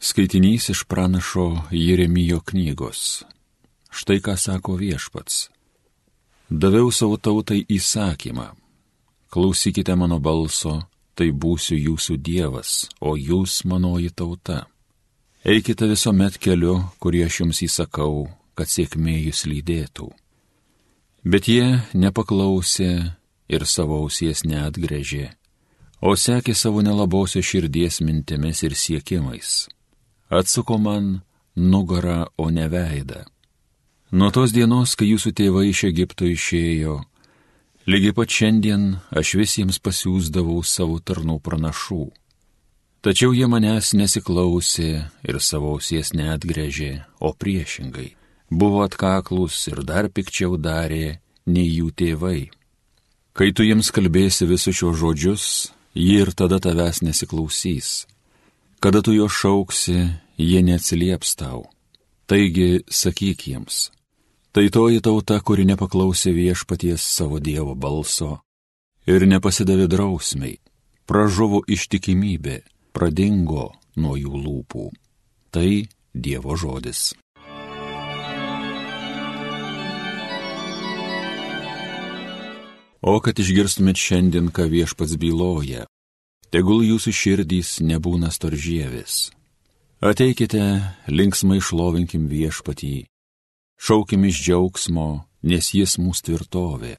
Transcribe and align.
Skaitinys 0.00 0.68
iš 0.68 0.84
pranašo 0.84 1.58
Jeremijo 1.70 2.40
knygos. 2.40 3.24
Štai 3.90 4.20
ką 4.22 4.36
sako 4.36 4.76
viešpats. 4.78 5.48
Daviau 6.50 6.92
savo 6.94 7.16
tautai 7.16 7.64
įsakymą. 7.68 8.46
Klausykite 9.30 9.96
mano 9.98 10.20
balso, 10.22 10.86
tai 11.18 11.32
būsiu 11.34 11.74
jūsų 11.74 12.14
dievas, 12.22 12.86
o 13.00 13.16
jūs 13.18 13.64
manoji 13.64 14.12
tauta. 14.14 14.68
Eikite 15.44 15.88
visuomet 15.90 16.38
keliu, 16.38 16.76
kurį 17.02 17.24
aš 17.26 17.40
jums 17.40 17.62
įsakau, 17.66 18.28
kad 18.54 18.70
sėkmė 18.70 19.16
jūs 19.26 19.46
lydėtų. 19.50 20.12
Bet 21.26 21.48
jie 21.50 21.82
nepaklausė 21.94 22.92
ir 23.50 23.66
savo 23.66 23.98
ausies 24.04 24.44
neatgrėžė, 24.46 25.32
o 26.00 26.14
sekė 26.14 26.54
savo 26.54 26.86
nelabosios 26.86 27.50
širdies 27.50 27.98
mintimis 28.00 28.62
ir 28.62 28.78
siekimais 28.78 29.66
atsuko 30.28 30.78
man 30.78 31.20
nugarą, 31.56 32.26
o 32.36 32.50
ne 32.50 32.68
veidą. 32.68 33.24
Nuo 34.12 34.30
tos 34.32 34.52
dienos, 34.56 34.94
kai 34.96 35.10
jūsų 35.12 35.34
tėvai 35.36 35.68
iš 35.68 35.84
Egipto 35.90 36.24
išėjo, 36.28 37.00
lygiai 37.88 38.14
pat 38.16 38.32
šiandien 38.32 38.84
aš 39.12 39.34
visiems 39.40 39.80
pasiūsdavau 39.84 40.62
savo 40.64 40.96
tarnų 41.00 41.40
pranašų. 41.44 42.06
Tačiau 43.04 43.34
jie 43.36 43.46
manęs 43.46 43.92
nesiklausė 43.94 44.90
ir 45.28 45.40
savo 45.44 45.76
ausies 45.76 46.14
neatgrėžė, 46.16 47.04
o 47.20 47.32
priešingai 47.32 48.14
buvo 48.50 48.82
atkaklus 48.82 49.60
ir 49.68 49.84
dar 49.84 50.08
pikčiau 50.08 50.56
darė 50.56 51.20
nei 51.46 51.68
jų 51.68 51.92
tėvai. 51.92 52.48
Kai 53.36 53.52
tu 53.52 53.62
jiems 53.62 53.92
kalbėsi 53.94 54.48
visus 54.48 54.80
šios 54.80 54.96
žodžius, 54.98 55.44
jie 55.94 56.22
ir 56.24 56.32
tada 56.32 56.58
tavęs 56.64 57.04
nesiklausys 57.04 58.06
Kada 58.80 59.02
tu 59.02 59.12
jo 59.12 59.26
šauksi, 59.28 59.96
jie 60.38 60.62
neatsilieps 60.62 61.34
tau. 61.34 61.64
Taigi 62.30 62.84
sakyk 62.86 63.48
jiems, 63.50 63.90
tai 64.54 64.68
toji 64.70 65.00
tauta, 65.02 65.40
kuri 65.42 65.64
nepaklausė 65.66 66.30
viešpaties 66.36 67.02
savo 67.02 67.40
Dievo 67.42 67.74
balso 67.74 68.38
ir 69.08 69.26
nepasidavė 69.26 69.88
drausmiai, 69.90 70.60
pražuvo 71.10 71.64
ištikimybė, 71.66 72.60
pradingo 72.94 73.72
nuo 73.96 74.14
jų 74.14 74.44
lūpų. 74.46 74.86
Tai 75.50 75.70
Dievo 76.14 76.54
žodis. 76.54 77.16
O 83.02 83.18
kad 83.24 83.38
išgirstumėt 83.42 83.98
šiandien, 83.98 84.52
ką 84.54 84.70
viešpats 84.70 85.16
byloja, 85.18 85.88
tegul 86.54 86.84
jūsų 86.86 87.12
širdys 87.12 87.78
nebūna 87.84 88.30
storžėvis. 88.32 89.28
Ateikite, 89.98 90.62
linksmai 91.10 91.58
šlovinkim 91.58 92.28
viešpatį, 92.30 93.08
šaukim 93.82 94.28
iš 94.28 94.40
džiaugsmo, 94.44 95.08
nes 95.42 95.74
jis 95.74 95.98
mūsų 95.98 96.28
tvirtovė. 96.28 96.94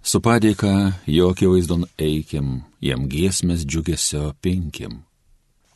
Su 0.00 0.22
padėka 0.24 0.94
jo 1.10 1.32
akivaizdon 1.34 1.84
eikim, 2.00 2.62
jam 2.80 3.08
giesmės 3.10 3.66
džiugesio 3.66 4.32
pinkim. 4.40 5.02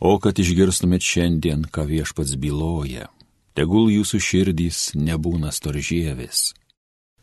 O 0.00 0.16
kad 0.18 0.38
išgirstumėt 0.40 1.04
šiandien, 1.04 1.66
ką 1.68 1.84
viešpats 1.90 2.38
byloja, 2.40 3.10
tegul 3.54 3.90
jūsų 3.92 4.20
širdys 4.20 4.78
nebūna 4.96 5.52
storžėvis. 5.52 6.52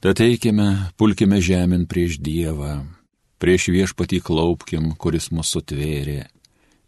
Tad 0.01 0.21
eikime, 0.21 0.91
pulkime 0.97 1.41
žemėn 1.41 1.87
prieš 1.89 2.19
Dievą, 2.25 2.81
prieš 3.41 3.71
viešpatį 3.73 4.21
klaupkim, 4.21 4.93
kuris 5.01 5.31
mūsų 5.33 5.63
tvėrė. 5.71 6.21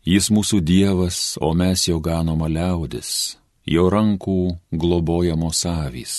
Jis 0.05 0.29
mūsų 0.35 0.59
Dievas, 0.61 1.37
o 1.41 1.53
mes 1.57 1.87
jo 1.87 1.97
ganoma 2.03 2.49
liaudis, 2.51 3.37
jo 3.65 3.87
rankų 3.89 4.59
globojamos 4.69 5.63
avys. 5.65 6.15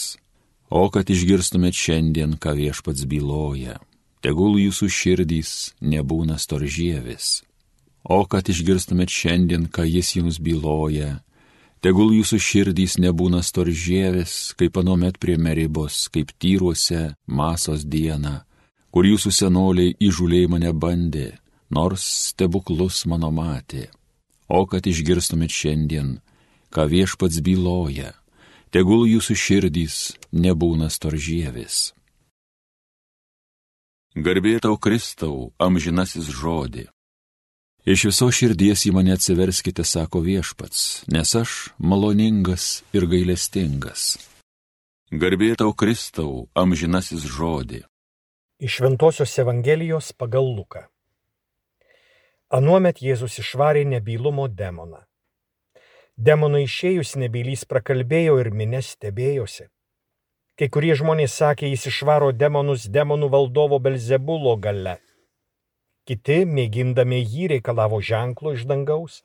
O 0.73 0.89
kad 0.91 1.11
išgirstumėt 1.13 1.77
šiandien, 1.79 2.39
ką 2.41 2.57
viešpats 2.59 3.05
byloja, 3.07 3.77
tegul 4.25 4.57
jūsų 4.59 4.89
širdys 4.89 5.51
nebūna 5.85 6.41
storžėvis. 6.41 7.45
O 8.05 8.25
kad 8.25 8.49
išgirstumėt 8.49 9.13
šiandien, 9.13 9.69
ką 9.69 9.85
jis 9.87 10.17
jums 10.17 10.41
byloja, 10.41 11.21
tegul 11.85 12.11
jūsų 12.17 12.41
širdys 12.41 12.97
nebūna 13.05 13.45
storžėvis, 13.45 14.57
kaip 14.59 14.81
anomet 14.81 15.21
prie 15.21 15.37
meribos, 15.37 16.09
kaip 16.09 16.33
tyruose 16.41 17.13
masos 17.29 17.85
dieną 17.85 18.41
kur 18.95 19.09
jūsų 19.09 19.33
senoliai 19.35 19.97
įžuliai 19.99 20.47
mane 20.47 20.71
bandė, 20.71 21.33
nors 21.75 22.05
stebuklus 22.31 23.01
mano 23.11 23.33
matė. 23.35 23.89
O 24.47 24.63
kad 24.71 24.87
išgirstumėt 24.87 25.51
šiandien, 25.51 26.11
ką 26.71 26.85
viešpats 26.93 27.41
byloja, 27.43 28.13
tegul 28.71 29.09
jūsų 29.11 29.35
širdys 29.35 29.97
nebūna 30.31 30.93
storžėvis. 30.95 31.91
Garbė 34.15 34.61
tau 34.63 34.77
Kristau, 34.79 35.51
amžinasis 35.59 36.29
žodį. 36.31 36.85
Iš 37.85 38.05
viso 38.09 38.29
širdies 38.31 38.85
į 38.87 38.93
mane 38.95 39.17
atsiverskite, 39.17 39.83
sako 39.83 40.23
viešpats, 40.23 41.03
nes 41.11 41.35
aš 41.35 41.57
maloningas 41.83 42.85
ir 42.95 43.09
gailestingas. 43.11 44.15
Garbė 45.11 45.51
tau 45.59 45.75
Kristau, 45.75 46.47
amžinasis 46.55 47.27
žodį. 47.27 47.83
Iš 48.59 48.81
Ventosios 48.81 49.39
Evangelijos 49.39 50.13
pagal 50.13 50.47
Luką. 50.47 50.85
Anuomet 52.55 53.01
Jėzus 53.03 53.41
išvarė 53.43 53.83
nebylumo 53.83 54.45
demoną. 54.47 55.01
Demonui 56.15 56.61
išėjus 56.69 57.17
nebylys 57.19 57.65
prakalbėjo 57.67 58.37
ir 58.39 58.53
minė 58.55 58.85
stebėjosi. 58.87 59.67
Kai 60.55 60.69
kurie 60.71 60.95
žmonės 60.95 61.35
sakė, 61.35 61.67
jis 61.67 61.89
išvaro 61.91 62.31
demonus 62.31 62.87
demonų 62.87 63.33
valdovo 63.35 63.81
Belzebulo 63.83 64.55
gale. 64.55 65.01
Kiti, 66.07 66.45
mėgindami 66.47 67.25
jį, 67.25 67.51
reikalavo 67.57 67.99
ženklo 67.99 68.55
iš 68.55 68.69
dangaus. 68.71 69.25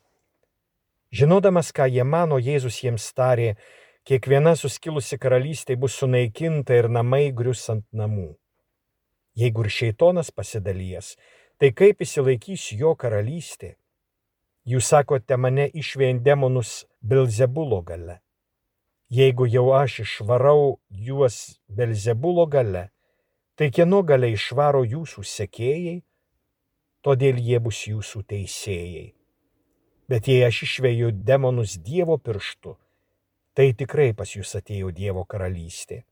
Žinodamas, 1.14 1.70
ką 1.70 1.86
jie 1.86 2.02
mano, 2.02 2.42
Jėzus 2.42 2.82
jiems 2.82 3.06
tarė, 3.14 3.54
kiekviena 4.02 4.58
suskilusi 4.58 5.22
karalystė 5.22 5.78
bus 5.78 6.02
sunaikinta 6.02 6.82
ir 6.82 6.90
namai 6.90 7.28
grius 7.30 7.68
ant 7.70 7.86
namų. 7.94 8.32
Jeigu 9.40 9.64
ir 9.64 9.72
šeitonas 9.72 10.30
pasidalijęs, 10.36 11.14
tai 11.56 11.70
kaip 11.76 12.02
įsilaikys 12.04 12.70
jo 12.76 12.92
karalystė? 12.98 13.76
Jūs 14.68 14.90
sakote 14.92 15.38
mane 15.40 15.64
išvien 15.82 16.20
demonus 16.24 16.84
Belzebulo 17.00 17.80
gale. 17.86 18.18
Jeigu 19.10 19.46
jau 19.48 19.70
aš 19.74 20.00
išvarau 20.04 20.80
juos 21.06 21.38
Belzebulo 21.68 22.44
gale, 22.46 22.90
tai 23.56 23.70
kieno 23.72 24.02
gale 24.06 24.30
išvaro 24.34 24.84
jūsų 24.84 25.24
sekėjai, 25.26 25.96
todėl 27.00 27.40
jie 27.40 27.58
bus 27.64 27.80
jūsų 27.88 28.22
teisėjai. 28.34 29.08
Bet 30.10 30.28
jei 30.28 30.44
aš 30.44 30.62
išveju 30.68 31.10
demonus 31.24 31.78
Dievo 31.80 32.18
pirštu, 32.18 32.76
tai 33.54 33.72
tikrai 33.72 34.12
pas 34.12 34.36
jūs 34.36 34.52
atėjo 34.60 34.92
Dievo 34.92 35.24
karalystė. 35.24 36.04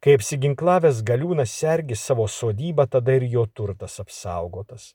Kai 0.00 0.16
apsiginklavęs 0.18 1.00
galiūnas 1.06 1.52
sergi 1.52 1.96
savo 1.96 2.26
sodybą, 2.28 2.86
tada 2.90 3.16
ir 3.16 3.26
jo 3.32 3.46
turtas 3.46 3.98
apsaugotas. 4.02 4.94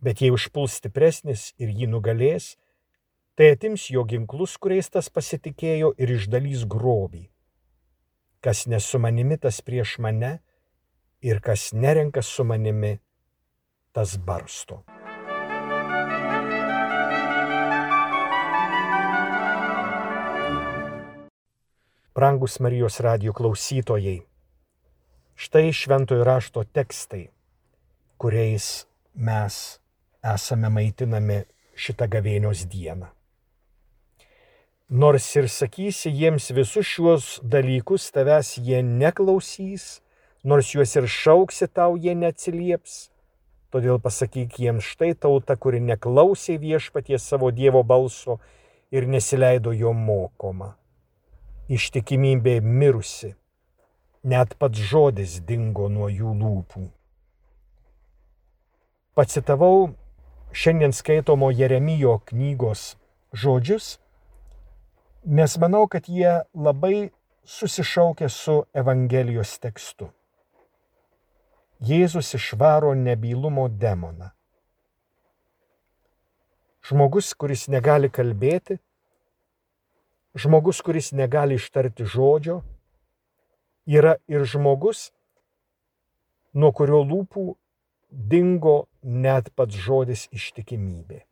Bet 0.00 0.22
jei 0.22 0.30
užpuls 0.32 0.78
stipresnis 0.80 1.50
ir 1.60 1.72
jį 1.74 1.90
nugalės, 1.90 2.54
tai 3.36 3.50
atims 3.56 3.88
jo 3.92 4.06
ginklus, 4.08 4.56
kuriais 4.56 4.88
tas 4.88 5.10
pasitikėjo 5.12 5.92
ir 6.00 6.14
išdalys 6.16 6.64
grobį. 6.70 7.26
Kas 8.40 8.64
nesu 8.70 9.02
manimi, 9.02 9.36
tas 9.36 9.60
prieš 9.60 9.98
mane, 10.00 10.38
ir 11.20 11.42
kas 11.44 11.72
nerenka 11.72 12.22
su 12.22 12.44
manimi, 12.44 12.96
tas 13.92 14.16
barsto. 14.16 14.84
Brangus 22.14 22.58
Marijos 22.58 23.00
radio 23.00 23.32
klausytojai, 23.32 24.16
štai 25.38 25.68
šventojo 25.72 26.24
rašto 26.26 26.64
tekstai, 26.66 27.28
kuriais 28.18 28.88
mes 29.14 29.58
esame 30.34 30.72
maitinami 30.74 31.36
šitą 31.78 32.08
gavėnios 32.10 32.64
dieną. 32.72 33.12
Nors 34.90 35.28
ir 35.38 35.46
sakysi 35.46 36.10
jiems 36.10 36.50
visus 36.50 36.90
šiuos 36.90 37.28
dalykus, 37.46 38.08
tavęs 38.10 38.56
jie 38.58 38.82
neklausys, 38.82 40.00
nors 40.42 40.74
juos 40.74 40.96
ir 40.98 41.06
šauksi 41.06 41.70
tau 41.70 41.94
jie 41.94 42.16
neatsilieps. 42.18 42.98
Todėl 43.70 44.02
pasakyk 44.02 44.58
jiems 44.58 44.82
štai 44.96 45.14
tauta, 45.14 45.54
kuri 45.54 45.78
neklausė 45.78 46.58
viešpaties 46.58 47.22
savo 47.22 47.54
Dievo 47.54 47.86
balso 47.86 48.40
ir 48.90 49.06
nesileido 49.06 49.70
jo 49.70 49.94
mokoma 49.94 50.74
ištikimybė 51.70 52.58
mirusi, 52.60 53.34
net 54.26 54.56
pats 54.58 54.78
žodis 54.90 55.38
dingo 55.46 55.86
nuo 55.88 56.08
jų 56.10 56.32
lūpų. 56.40 56.82
Pacitavau 59.14 59.90
šiandien 60.52 60.94
skaitomo 60.96 61.50
Jeremijo 61.54 62.18
knygos 62.26 62.96
žodžius, 63.32 63.98
nes 65.24 65.56
manau, 65.62 65.86
kad 65.86 66.08
jie 66.08 66.40
labai 66.54 67.10
susišaukia 67.46 68.28
su 68.28 68.64
Evangelijos 68.74 69.58
tekstu. 69.62 70.10
Jėzus 71.80 72.34
išvaro 72.36 72.92
nebylumo 72.98 73.68
demoną. 73.68 74.34
Žmogus, 76.84 77.32
kuris 77.38 77.68
negali 77.72 78.10
kalbėti, 78.10 78.80
žmogus, 80.34 80.82
kuris 80.82 81.12
negali 81.12 81.56
ištarti 81.60 82.04
žodžio, 82.04 82.60
yra 83.86 84.16
ir 84.30 84.44
žmogus, 84.44 85.10
nuo 86.54 86.70
kurio 86.76 87.02
lūpų 87.06 87.46
dingo 88.10 88.76
net 89.02 89.50
pats 89.54 89.74
žodis 89.74 90.28
ištikimybė. 90.34 91.24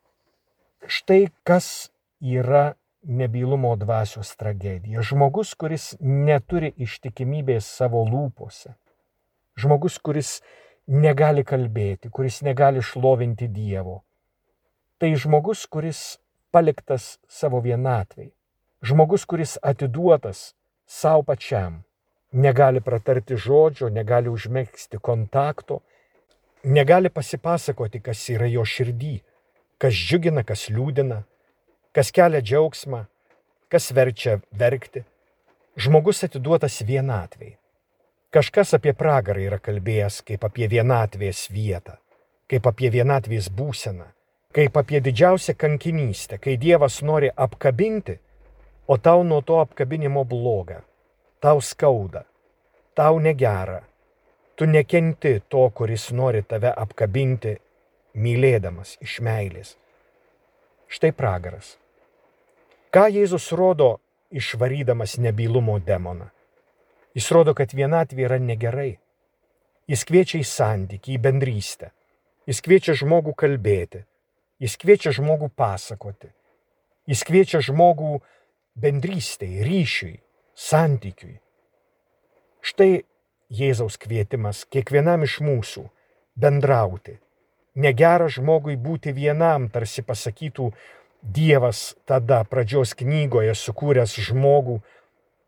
Štai 0.86 1.28
kas 1.46 1.90
yra 2.22 2.74
nebylumo 3.02 3.74
dvasios 3.78 4.30
tragedija. 4.38 5.02
Žmogus, 5.02 5.54
kuris 5.58 5.94
neturi 6.00 6.70
ištikimybės 6.76 7.66
savo 7.66 8.04
lūpose 8.06 8.78
žmogus, 9.58 9.98
kuris 9.98 10.38
negali 10.88 11.44
kalbėti, 11.46 12.10
kuris 12.14 12.40
negali 12.46 12.82
šlovinti 12.84 13.48
Dievo. 13.52 14.02
Tai 14.98 15.10
žmogus, 15.14 15.66
kuris 15.70 16.18
paliktas 16.54 17.18
savo 17.28 17.60
vienatvei. 17.64 18.30
Žmogus, 18.82 19.24
kuris 19.24 19.58
atiduotas 19.62 20.54
savo 20.86 21.22
pačiam. 21.22 21.82
Negali 22.32 22.80
pratarti 22.80 23.36
žodžio, 23.36 23.88
negali 23.88 24.28
užmėgsti 24.28 25.00
kontakto, 25.02 25.80
negali 26.62 27.10
pasipasakoti, 27.10 28.00
kas 28.04 28.22
yra 28.30 28.46
jo 28.46 28.64
širdį, 28.64 29.14
kas 29.80 29.94
džiugina, 29.94 30.44
kas 30.44 30.68
liūdina, 30.70 31.22
kas 31.96 32.12
kelia 32.14 32.42
džiaugsmą, 32.44 33.06
kas 33.72 33.90
verčia 33.96 34.38
verkti. 34.52 35.02
Žmogus 35.78 36.22
atiduotas 36.28 36.82
vienatvei. 36.82 37.56
Kažkas 38.30 38.74
apie 38.76 38.92
pragarą 38.92 39.40
yra 39.40 39.58
kalbėjęs 39.58 40.20
kaip 40.28 40.44
apie 40.44 40.68
vienatvės 40.68 41.46
vietą, 41.50 41.96
kaip 42.46 42.66
apie 42.68 42.90
vienatvės 42.92 43.48
būseną, 43.48 44.04
kaip 44.52 44.76
apie 44.76 45.00
didžiausią 45.00 45.56
kankinystę, 45.56 46.36
kai 46.38 46.58
Dievas 46.60 47.00
nori 47.02 47.30
apkabinti, 47.32 48.18
o 48.88 48.96
tau 48.96 49.22
nuo 49.22 49.42
to 49.42 49.60
apkabinimo 49.60 50.24
bloga, 50.24 50.80
tau 51.40 51.60
skauda, 51.60 52.24
tau 52.96 53.18
negera, 53.20 53.82
tu 54.56 54.66
nekenti 54.66 55.42
to, 55.48 55.68
kuris 55.70 56.08
nori 56.10 56.42
tave 56.42 56.72
apkabinti, 56.72 57.52
mylėdamas 58.18 58.96
iš 59.04 59.20
meilės. 59.22 59.76
Štai 60.88 61.12
pragaras. 61.12 61.76
Ką 62.88 63.04
Jėzus 63.12 63.50
rodo 63.52 63.98
išvarydamas 64.32 65.18
nebylumo 65.20 65.76
demoną? 65.84 66.30
Jis 67.12 67.28
rodo, 67.34 67.52
kad 67.52 67.74
vienatvė 67.76 68.24
yra 68.24 68.38
negerai. 68.40 68.94
Jis 69.88 70.04
kviečia 70.08 70.40
į 70.40 70.46
santykį, 70.48 71.14
į 71.16 71.20
bendrystę. 71.20 71.92
Jis 72.48 72.62
kviečia 72.64 72.96
žmogų 72.96 73.36
kalbėti. 73.36 74.02
Jis 74.58 74.76
kviečia 74.80 75.12
žmogų 75.12 75.50
pasakoti. 75.52 76.32
Jis 77.08 77.24
kviečia 77.24 77.60
žmogų 77.64 78.18
bendrystėj, 78.78 79.62
ryšiui, 79.66 80.18
santykiui. 80.54 81.38
Štai 82.62 83.04
Jėzaus 83.48 83.96
kvietimas 83.96 84.64
kiekvienam 84.68 85.24
iš 85.24 85.38
mūsų 85.40 85.86
bendrauti. 86.36 87.18
Negera 87.78 88.28
žmogui 88.28 88.76
būti 88.76 89.14
vienam, 89.14 89.68
tarsi 89.72 90.02
pasakytų 90.02 90.72
Dievas 91.18 91.96
tada 92.06 92.44
pradžios 92.46 92.92
knygoje 92.94 93.54
sukūręs 93.58 94.12
žmogų 94.22 94.76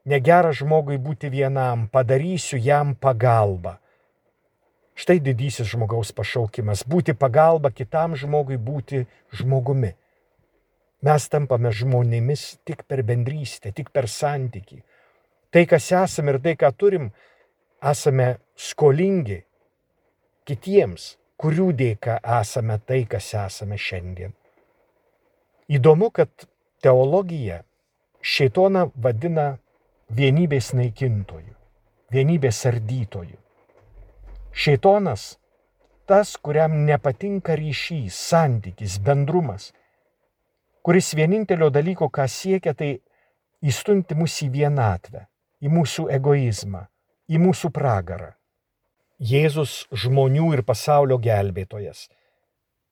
negera 0.05 0.53
žmogui 0.53 0.99
būti 0.99 1.31
vienam, 1.31 1.89
padarysiu 1.89 2.59
jam 2.59 2.95
pagalbą. 2.95 3.79
Štai 4.95 5.21
didysis 5.21 5.69
žmogaus 5.71 6.13
pašaukimas- 6.13 6.85
būti 6.93 7.15
pagalba 7.15 7.71
kitam 7.71 8.17
žmogui, 8.17 8.59
būti 8.59 9.07
žmogumi. 9.33 9.95
Mes 11.07 11.27
tampame 11.33 11.73
žmonėmis 11.73 12.61
tik 12.69 12.85
per 12.89 13.03
bendrystę, 13.09 13.73
tik 13.73 13.89
per 13.95 14.09
santyki. 14.09 14.83
Tai, 15.51 15.63
kas 15.67 15.89
esame 15.97 16.35
ir 16.35 16.41
tai, 16.45 16.55
ką 16.61 16.71
turim, 16.77 17.09
esame 17.81 18.35
skolingi 18.55 19.41
kitiems, 20.47 21.15
kurių 21.41 21.71
dėka 21.79 22.19
esame 22.41 22.77
tai, 22.85 23.05
kas 23.09 23.33
esame 23.47 23.79
šiandien. 23.81 24.37
Įdomu, 25.71 26.11
kad 26.13 26.29
teologija 26.85 27.63
šeitoną 28.21 28.91
vadina 29.01 29.55
vienybės 30.13 30.73
naikintojų, 30.77 31.55
vienybės 32.13 32.65
ardytojų. 32.69 33.39
Šeitonas 34.53 35.37
tas, 36.11 36.35
kuriam 36.37 36.75
nepatinka 36.85 37.55
ryšys, 37.55 38.17
santykis, 38.19 38.99
bendrumas, 39.07 39.71
kuris 40.83 41.13
vienintelio 41.15 41.71
dalyko, 41.71 42.09
ką 42.09 42.27
siekia, 42.29 42.75
tai 42.75 42.99
įstumti 43.61 44.17
mus 44.17 44.39
į 44.45 44.51
vienatvę, 44.55 45.27
į 45.61 45.73
mūsų 45.73 46.09
egoizmą, 46.17 46.87
į 47.31 47.41
mūsų 47.45 47.71
pragarą. 47.75 48.35
Jėzus 49.21 49.85
žmonių 49.93 50.55
ir 50.57 50.65
pasaulio 50.65 51.21
gelbėtojas. 51.21 52.09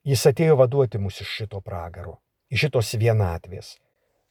Jis 0.04 0.24
atėjo 0.28 0.58
vaduoti 0.60 1.00
mus 1.00 1.20
iš 1.24 1.28
šito 1.40 1.60
pragaro, 1.64 2.18
iš 2.52 2.68
šitos 2.68 2.94
vienatvės 3.00 3.76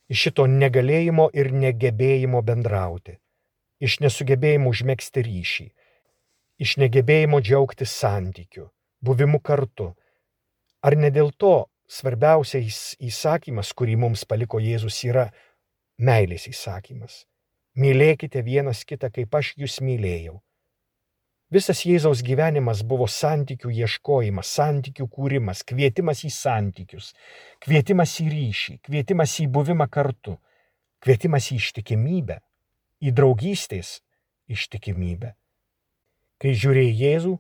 iš 0.08 0.28
šito 0.28 0.48
negalėjimo 0.48 1.28
ir 1.36 1.52
negebėjimo 1.52 2.42
bendrauti, 2.50 3.18
iš 3.84 4.00
nesugebėjimo 4.04 4.72
užmėgsti 4.72 5.24
ryšį, 5.28 5.68
iš 6.64 6.76
negebėjimo 6.84 7.42
džiaugtis 7.44 7.94
santykiu, 7.94 8.70
buvimu 9.04 9.42
kartu. 9.44 9.94
Ar 10.82 10.96
ne 10.96 11.12
dėl 11.12 11.34
to 11.36 11.68
svarbiausias 11.88 12.96
įsakymas, 13.00 13.74
kurį 13.74 13.96
mums 14.04 14.26
paliko 14.28 14.60
Jėzus, 14.60 15.00
yra 15.08 15.30
meilės 15.98 16.48
įsakymas? 16.52 17.24
Mylėkite 17.78 18.42
vienas 18.42 18.84
kitą, 18.86 19.10
kaip 19.14 19.36
aš 19.38 19.54
jūs 19.62 19.80
mylėjau. 19.86 20.40
Visas 21.54 21.86
Jėzaus 21.88 22.20
gyvenimas 22.28 22.82
buvo 22.84 23.06
santykių 23.08 23.70
ieškojimas, 23.72 24.50
santykių 24.58 25.06
kūrimas, 25.08 25.62
kvietimas 25.64 26.26
į 26.28 26.32
santykius, 26.36 27.14
kvietimas 27.64 28.18
į 28.20 28.28
ryšį, 28.34 28.74
kvietimas 28.84 29.38
į 29.40 29.48
buvimą 29.56 29.88
kartu, 29.88 30.36
kvietimas 31.00 31.48
į 31.54 31.62
ištikimybę, 31.62 32.42
į 33.00 33.14
draugystės 33.16 34.02
ištikimybę. 34.52 35.38
Kai 36.38 36.52
žiūrėjai 36.52 36.98
Jėzų, 37.04 37.38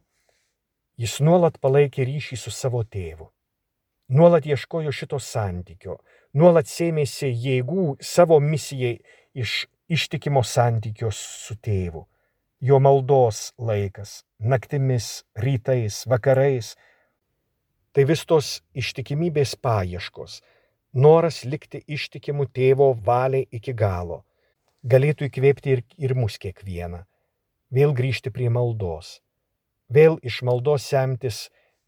jis 1.03 1.17
nuolat 1.19 1.59
palaikė 1.59 2.07
ryšį 2.07 2.39
su 2.39 2.53
savo 2.53 2.85
tėvu. 2.87 3.27
Nuolat 4.07 4.45
ieškojo 4.47 4.91
šito 4.95 5.19
santykio, 5.19 5.97
nuolat 6.33 6.69
sėmėsi 6.71 7.27
jėgų 7.27 7.97
savo 7.99 8.39
misijai 8.39 8.99
iš 9.35 9.65
ištikimo 9.87 10.43
santykio 10.43 11.11
su 11.11 11.55
tėvu. 11.63 12.05
Jo 12.59 12.79
maldos 12.81 13.51
laikas, 13.57 14.23
naktimis, 14.39 15.23
rytais, 15.37 16.05
vakarais. 16.09 16.75
Tai 17.93 18.05
vis 18.09 18.23
tos 18.29 18.61
ištikimybės 18.77 19.55
paieškos, 19.61 20.41
noras 20.93 21.43
likti 21.45 21.83
ištikimu 21.87 22.47
tėvo 22.53 22.91
valiai 23.05 23.47
iki 23.51 23.73
galo, 23.73 24.23
galėtų 24.83 25.29
įkvėpti 25.29 25.73
ir, 25.75 25.83
ir 25.97 26.15
mus 26.17 26.37
kiekvieną. 26.41 27.03
Vėl 27.73 27.93
grįžti 27.93 28.31
prie 28.33 28.49
maldos, 28.53 29.19
vėl 29.89 30.17
iš 30.23 30.41
maldos 30.47 30.85
semtis 30.87 31.47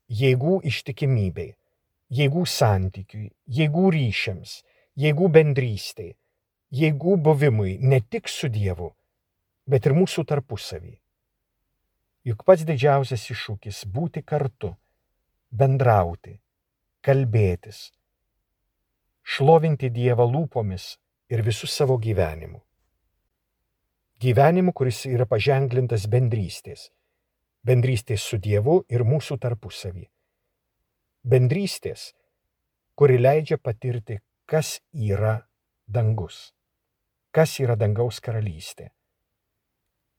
jėgų 0.10 0.60
ištikimybei, 0.70 1.54
jėgų 2.10 2.46
santykiui, 2.50 3.30
jėgų 3.46 3.90
ryšiams, 3.94 4.64
jėgų 4.98 5.30
bendrystei, 5.36 6.16
jėgų 6.74 7.18
buvimui 7.26 7.78
ne 7.82 8.02
tik 8.02 8.30
su 8.30 8.50
Dievu, 8.50 8.92
bet 9.70 9.86
ir 9.86 9.96
mūsų 9.98 10.26
tarpusavį. 10.26 10.98
Juk 12.26 12.44
pats 12.46 12.66
didžiausias 12.68 13.30
iššūkis- 13.32 13.86
būti 13.96 14.24
kartu, 14.26 14.76
bendrauti, 15.52 16.40
kalbėtis, 17.02 17.92
šlovinti 19.24 19.90
Dievą 19.90 20.26
lūpomis 20.26 20.98
ir 21.30 21.42
visų 21.42 21.68
savo 21.68 21.98
gyvenimu. 21.98 22.62
Gyvenimu, 24.20 24.74
kuris 24.74 25.06
yra 25.06 25.26
paženklintas 25.26 26.08
bendrystės. 26.08 26.90
Bendrystės 27.64 28.20
su 28.20 28.38
Dievu 28.38 28.84
ir 28.90 29.04
mūsų 29.04 29.38
tarpusavį 29.40 30.10
bendrystės, 31.24 32.14
kuri 32.96 33.20
leidžia 33.20 33.58
patirti, 33.58 34.20
kas 34.46 34.80
yra 34.94 35.40
dangus, 35.88 36.52
kas 37.32 37.60
yra 37.60 37.76
dangaus 37.80 38.20
karalystė, 38.20 38.90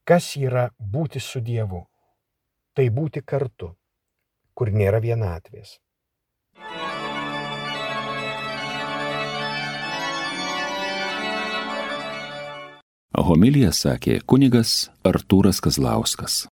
kas 0.05 0.37
yra 0.37 0.71
būti 0.79 1.21
su 1.21 1.41
Dievu, 1.41 1.85
tai 2.75 2.89
būti 2.91 3.23
kartu, 3.23 3.75
kur 4.55 4.73
nėra 4.73 5.01
vienatvės. 5.03 5.79
Homilija 13.31 13.71
sakė 13.77 14.21
kunigas 14.27 14.89
Artūras 15.07 15.61
Kazlauskas. 15.63 16.49